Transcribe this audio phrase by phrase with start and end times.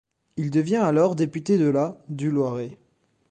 [0.35, 2.79] Il devient alors député de la du Loiret.